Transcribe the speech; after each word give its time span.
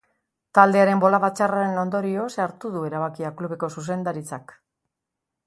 Taldearen 0.59 1.03
bolada 1.03 1.29
txarraren 1.39 1.81
ondorioz 1.81 2.31
hartu 2.47 2.73
du 2.77 2.83
erabakia 2.89 3.33
klubeko 3.43 3.71
zuzendaritzak. 3.77 4.59